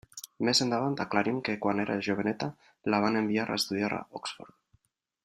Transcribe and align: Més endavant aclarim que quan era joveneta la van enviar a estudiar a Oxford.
Més 0.47 0.61
endavant 0.63 0.95
aclarim 1.05 1.41
que 1.49 1.55
quan 1.65 1.83
era 1.85 1.99
joveneta 2.09 2.49
la 2.95 3.03
van 3.07 3.21
enviar 3.23 3.47
a 3.49 3.59
estudiar 3.63 3.93
a 3.99 4.05
Oxford. 4.23 4.57